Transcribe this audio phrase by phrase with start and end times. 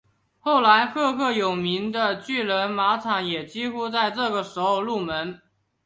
[0.39, 5.39] 后来赫赫有名的巨人马场也几乎在这个时候入门。